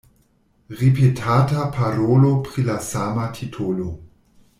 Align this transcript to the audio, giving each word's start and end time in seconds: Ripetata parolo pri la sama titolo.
Ripetata 0.79 1.67
parolo 1.75 2.31
pri 2.47 2.65
la 2.71 2.79
sama 2.87 3.29
titolo. 3.41 3.87